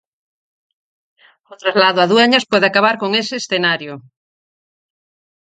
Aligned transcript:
O 1.51 1.53
traslado 1.61 1.99
a 2.01 2.05
Dueñas 2.11 2.45
pode 2.51 2.65
acabar 2.67 2.95
con 3.01 3.11
ese 3.21 3.35
escenario. 3.41 3.93